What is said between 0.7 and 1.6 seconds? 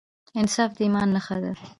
د ایمان نښه ده.